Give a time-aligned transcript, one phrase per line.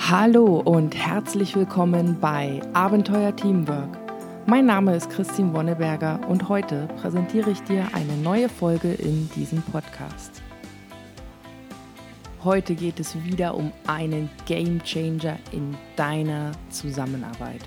[0.00, 3.98] Hallo und herzlich willkommen bei Abenteuer Teamwork.
[4.46, 9.60] Mein Name ist Christine Wonneberger und heute präsentiere ich dir eine neue Folge in diesem
[9.60, 10.40] Podcast.
[12.42, 17.60] Heute geht es wieder um einen Game Changer in deiner Zusammenarbeit.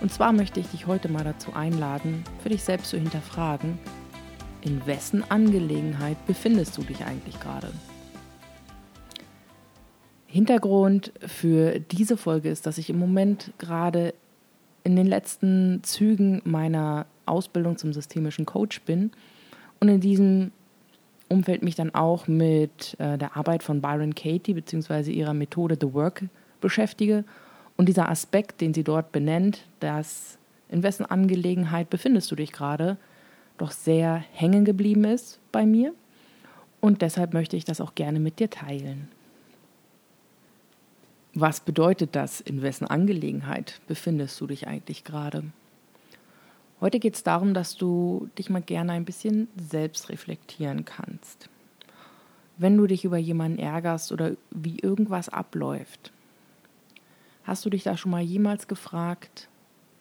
[0.00, 3.78] Und zwar möchte ich dich heute mal dazu einladen, für dich selbst zu hinterfragen,
[4.62, 7.68] in wessen Angelegenheit befindest du dich eigentlich gerade?
[10.32, 14.14] Hintergrund für diese Folge ist, dass ich im Moment gerade
[14.82, 19.10] in den letzten Zügen meiner Ausbildung zum systemischen Coach bin
[19.78, 20.50] und in diesem
[21.28, 25.10] Umfeld mich dann auch mit äh, der Arbeit von Byron Katie bzw.
[25.10, 26.24] ihrer Methode The Work
[26.62, 27.24] beschäftige
[27.76, 30.38] und dieser Aspekt, den sie dort benennt, dass
[30.70, 32.96] in wessen Angelegenheit befindest du dich gerade,
[33.58, 35.92] doch sehr hängen geblieben ist bei mir
[36.80, 39.08] und deshalb möchte ich das auch gerne mit dir teilen.
[41.34, 42.42] Was bedeutet das?
[42.42, 45.44] In wessen Angelegenheit befindest du dich eigentlich gerade?
[46.78, 51.48] Heute geht es darum, dass du dich mal gerne ein bisschen selbst reflektieren kannst.
[52.58, 56.12] Wenn du dich über jemanden ärgerst oder wie irgendwas abläuft,
[57.44, 59.48] hast du dich da schon mal jemals gefragt,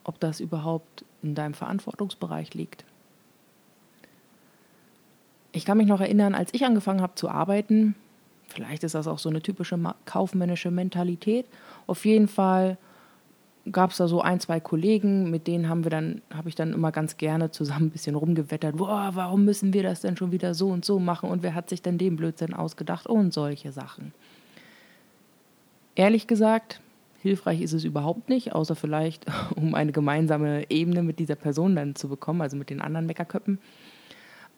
[0.04, 2.84] ob das überhaupt in deinem Verantwortungsbereich liegt?
[5.54, 7.96] Ich kann mich noch erinnern, als ich angefangen habe zu arbeiten,
[8.52, 11.46] Vielleicht ist das auch so eine typische kaufmännische Mentalität.
[11.88, 12.78] Auf jeden Fall
[13.72, 16.74] gab es da so ein, zwei Kollegen, mit denen haben wir dann, habe ich dann
[16.74, 18.78] immer ganz gerne zusammen ein bisschen rumgewettert.
[18.78, 21.30] Boah, warum müssen wir das denn schon wieder so und so machen?
[21.30, 23.08] Und wer hat sich denn den Blödsinn ausgedacht?
[23.08, 24.14] Und solche Sachen.
[25.96, 26.82] Ehrlich gesagt,
[27.22, 31.96] hilfreich ist es überhaupt nicht, außer vielleicht, um eine gemeinsame Ebene mit dieser Person dann
[31.96, 33.60] zu bekommen, also mit den anderen Meckerköppen.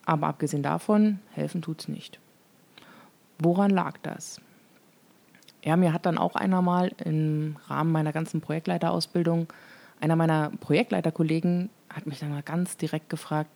[0.05, 2.19] Aber abgesehen davon, helfen tut es nicht.
[3.44, 4.39] Woran lag das?
[5.63, 9.48] Ja, mir hat dann auch einer mal im Rahmen meiner ganzen Projektleiterausbildung,
[9.99, 13.49] einer meiner Projektleiterkollegen hat mich dann mal ganz direkt gefragt,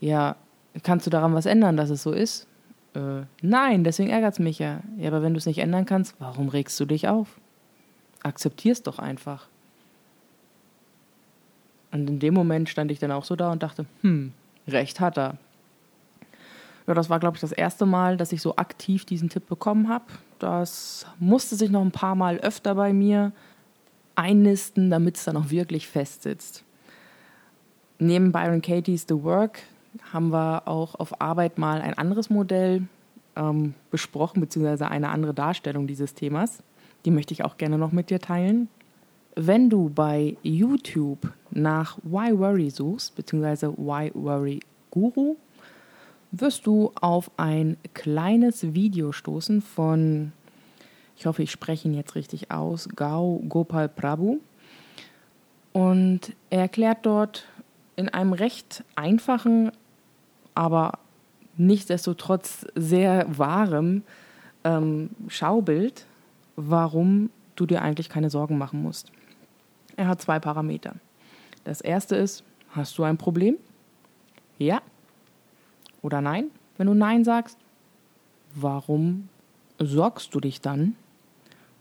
[0.00, 0.36] ja,
[0.82, 2.46] kannst du daran was ändern, dass es so ist?
[2.94, 4.80] Äh, nein, deswegen ärgert es mich ja.
[4.98, 7.40] Ja, aber wenn du es nicht ändern kannst, warum regst du dich auf?
[8.22, 9.48] Akzeptier's doch einfach.
[11.92, 14.32] Und in dem Moment stand ich dann auch so da und dachte, hm,
[14.66, 15.36] recht hat er.
[16.86, 19.88] Ja, das war, glaube ich, das erste Mal, dass ich so aktiv diesen Tipp bekommen
[19.88, 20.04] habe.
[20.38, 23.32] Das musste sich noch ein paar Mal öfter bei mir
[24.14, 26.64] einnisten, damit es dann auch wirklich fest sitzt.
[27.98, 29.60] Neben Byron Katie's The Work
[30.12, 32.82] haben wir auch auf Arbeit mal ein anderes Modell
[33.36, 36.62] ähm, besprochen, beziehungsweise eine andere Darstellung dieses Themas.
[37.04, 38.68] Die möchte ich auch gerne noch mit dir teilen.
[39.34, 44.60] Wenn du bei YouTube nach Why Worry suchst, beziehungsweise Why Worry
[44.90, 45.36] Guru,
[46.32, 50.32] wirst du auf ein kleines Video stoßen von,
[51.16, 54.38] ich hoffe, ich spreche ihn jetzt richtig aus, Gau Gopal Prabhu.
[55.72, 57.46] Und er erklärt dort
[57.96, 59.70] in einem recht einfachen,
[60.54, 60.98] aber
[61.56, 64.02] nichtsdestotrotz sehr wahrem
[64.64, 66.06] ähm, Schaubild,
[66.56, 69.12] warum du dir eigentlich keine Sorgen machen musst.
[69.96, 70.94] Er hat zwei Parameter.
[71.64, 73.56] Das erste ist, hast du ein Problem?
[74.58, 74.80] Ja,
[76.02, 76.50] oder nein?
[76.76, 77.58] Wenn du nein sagst,
[78.54, 79.28] warum
[79.78, 80.96] sorgst du dich dann?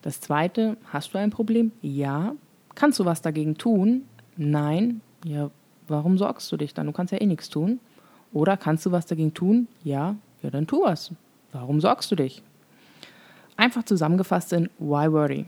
[0.01, 1.71] Das zweite, hast du ein Problem?
[1.81, 2.33] Ja.
[2.73, 4.05] Kannst du was dagegen tun?
[4.37, 5.01] Nein.
[5.25, 5.51] Ja,
[5.87, 6.87] warum sorgst du dich dann?
[6.87, 7.79] Du kannst ja eh nichts tun.
[8.33, 9.67] Oder kannst du was dagegen tun?
[9.83, 10.15] Ja.
[10.41, 11.11] Ja, dann tu was.
[11.51, 12.41] Warum sorgst du dich?
[13.57, 15.45] Einfach zusammengefasst in Why Worry.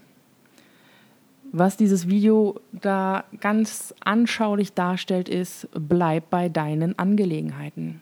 [1.51, 8.01] Was dieses Video da ganz anschaulich darstellt, ist, bleib bei deinen Angelegenheiten.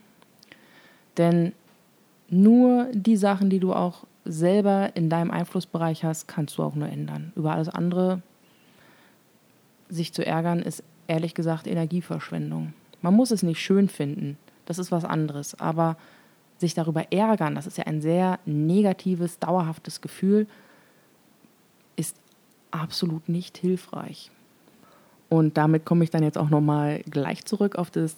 [1.17, 1.53] Denn
[2.29, 6.88] nur die Sachen, die du auch selber in deinem Einflussbereich hast, kannst du auch nur
[6.88, 7.33] ändern.
[7.35, 8.22] Über alles andere
[9.89, 12.73] sich zu ärgern, ist ehrlich gesagt Energieverschwendung.
[13.01, 15.59] Man muss es nicht schön finden, das ist was anderes.
[15.59, 15.97] Aber
[16.58, 20.47] sich darüber ärgern, das ist ja ein sehr negatives, dauerhaftes Gefühl,
[21.96, 22.16] ist
[22.69, 24.31] absolut nicht hilfreich.
[25.28, 28.16] Und damit komme ich dann jetzt auch nochmal gleich zurück auf das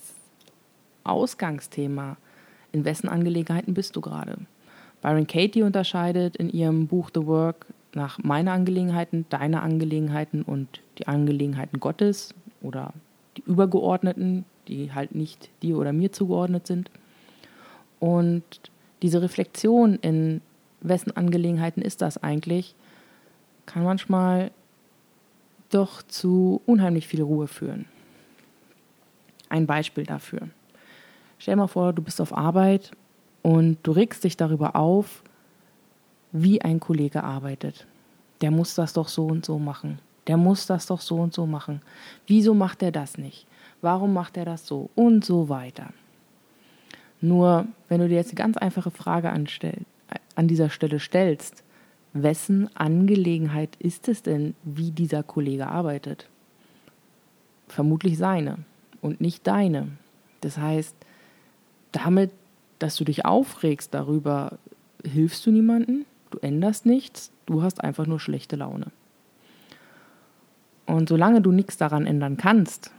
[1.04, 2.18] Ausgangsthema
[2.74, 4.36] in wessen Angelegenheiten bist du gerade?
[5.02, 11.08] Byron Katie unterscheidet in ihrem Buch The Work nach meine Angelegenheiten, deine Angelegenheiten und die
[11.08, 12.94] Angelegenheiten Gottes oder
[13.38, 16.90] die übergeordneten, die halt nicht dir oder mir zugeordnet sind.
[18.00, 18.44] Und
[19.02, 20.42] diese Reflexion in
[20.82, 22.76] wessen Angelegenheiten ist das eigentlich,
[23.66, 24.52] kann manchmal
[25.70, 27.86] doch zu unheimlich viel Ruhe führen.
[29.50, 30.50] Ein Beispiel dafür.
[31.44, 32.92] Stell dir mal vor, du bist auf Arbeit
[33.42, 35.24] und du regst dich darüber auf,
[36.32, 37.86] wie ein Kollege arbeitet.
[38.40, 40.00] der muss das doch so und so machen.
[40.28, 41.82] Der muss das doch so und so machen.
[42.28, 43.46] Wieso macht er das nicht?
[43.82, 44.90] Warum macht er das so?
[44.96, 45.90] Und so weiter.
[47.20, 49.80] Nur, wenn du dir jetzt eine ganz einfache Frage anstell,
[50.36, 51.66] an dieser Stelle stellst,
[52.14, 56.30] wessen Angelegenheit ist es denn, wie dieser Kollege arbeitet?
[57.68, 58.60] Vermutlich seine
[59.02, 59.90] und nicht deine.
[60.40, 60.96] Das heißt,
[61.94, 62.32] damit,
[62.80, 64.58] dass du dich aufregst darüber,
[65.06, 68.88] hilfst du niemanden, du änderst nichts, du hast einfach nur schlechte Laune.
[70.86, 72.92] Und solange du nichts daran ändern kannst,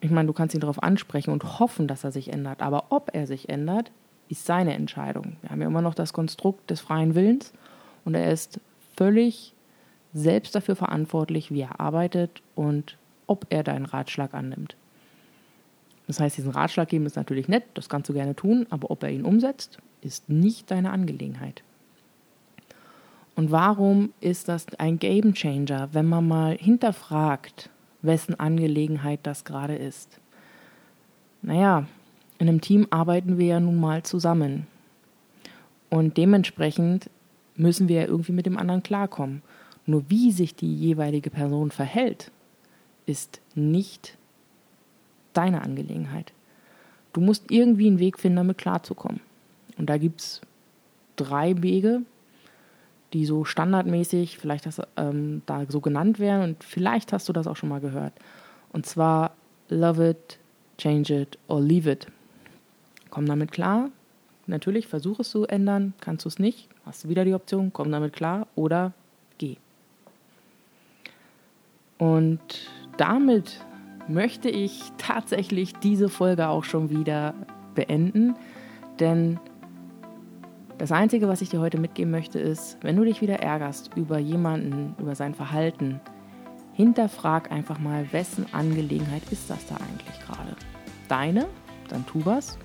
[0.00, 3.10] ich meine, du kannst ihn darauf ansprechen und hoffen, dass er sich ändert, aber ob
[3.14, 3.90] er sich ändert,
[4.28, 5.36] ist seine Entscheidung.
[5.40, 7.52] Wir haben ja immer noch das Konstrukt des freien Willens
[8.04, 8.60] und er ist
[8.96, 9.54] völlig
[10.12, 14.76] selbst dafür verantwortlich, wie er arbeitet und ob er deinen Ratschlag annimmt.
[16.06, 19.02] Das heißt, diesen Ratschlag geben ist natürlich nett, das kannst du gerne tun, aber ob
[19.02, 21.62] er ihn umsetzt, ist nicht deine Angelegenheit.
[23.36, 27.70] Und warum ist das ein Game Changer, wenn man mal hinterfragt,
[28.02, 30.20] wessen Angelegenheit das gerade ist?
[31.42, 31.86] Naja,
[32.38, 34.66] in einem Team arbeiten wir ja nun mal zusammen.
[35.90, 37.10] Und dementsprechend
[37.56, 39.42] müssen wir ja irgendwie mit dem anderen klarkommen.
[39.86, 42.30] Nur wie sich die jeweilige Person verhält,
[43.06, 44.16] ist nicht
[45.36, 46.32] deine Angelegenheit.
[47.12, 49.20] Du musst irgendwie einen Weg finden, damit klarzukommen.
[49.78, 50.40] Und da gibt es
[51.16, 52.02] drei Wege,
[53.12, 57.46] die so standardmäßig vielleicht das, ähm, da so genannt werden und vielleicht hast du das
[57.46, 58.12] auch schon mal gehört.
[58.72, 59.32] Und zwar
[59.68, 60.38] love it,
[60.78, 62.08] change it or leave it.
[63.10, 63.90] Komm damit klar.
[64.46, 65.94] Natürlich, versuch es zu ändern.
[66.00, 68.92] Kannst du es nicht, hast du wieder die Option, komm damit klar oder
[69.38, 69.56] geh.
[71.98, 72.40] Und
[72.98, 73.64] damit
[74.08, 77.34] möchte ich tatsächlich diese Folge auch schon wieder
[77.74, 78.34] beenden,
[79.00, 79.38] denn
[80.78, 84.18] das Einzige, was ich dir heute mitgeben möchte, ist, wenn du dich wieder ärgerst über
[84.18, 86.00] jemanden, über sein Verhalten,
[86.72, 90.56] hinterfrag einfach mal, wessen Angelegenheit ist das da eigentlich gerade?
[91.08, 91.46] Deine?
[91.88, 92.58] Dann tu was.